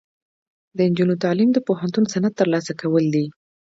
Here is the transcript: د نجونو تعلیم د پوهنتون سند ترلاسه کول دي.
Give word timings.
د 0.75 0.77
نجونو 0.89 1.15
تعلیم 1.23 1.49
د 1.53 1.59
پوهنتون 1.67 2.05
سند 2.13 2.33
ترلاسه 2.39 2.71
کول 2.81 3.05
دي. 3.15 3.25